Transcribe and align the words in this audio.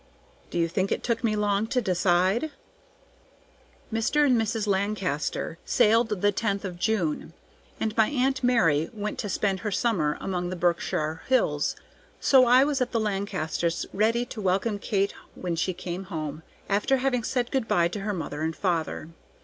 Do 0.49 0.57
you 0.57 0.67
think 0.67 0.91
it 0.91 1.03
took 1.03 1.23
me 1.23 1.35
long 1.35 1.67
to 1.67 1.79
decide? 1.79 2.49
Mr. 3.93 4.25
and 4.25 4.35
Mrs. 4.41 4.65
Lancaster 4.65 5.59
sailed 5.63 6.09
the 6.09 6.31
10th 6.33 6.63
of 6.63 6.79
June, 6.79 7.33
and 7.79 7.95
my 7.95 8.09
Aunt 8.09 8.43
Mary 8.43 8.89
went 8.93 9.19
to 9.19 9.29
spend 9.29 9.59
her 9.59 9.69
summer 9.69 10.17
among 10.19 10.49
the 10.49 10.55
Berkshire 10.55 11.21
Hills, 11.27 11.75
so 12.19 12.47
I 12.47 12.63
was 12.63 12.81
at 12.81 12.93
the 12.93 12.99
Lancasters' 12.99 13.85
ready 13.93 14.25
to 14.25 14.41
welcome 14.41 14.79
Kate 14.79 15.13
when 15.35 15.55
she 15.55 15.71
came 15.71 16.05
home, 16.05 16.41
after 16.67 16.97
having 16.97 17.23
said 17.23 17.51
good 17.51 17.67
by 17.67 17.87
to 17.89 17.99
her 17.99 18.05
father 18.13 18.41
and 18.41 18.57
mother. 18.63 19.09